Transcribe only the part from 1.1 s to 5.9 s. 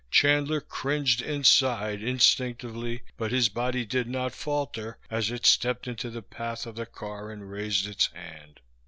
inside, instinctively, but his body did not falter as it stepped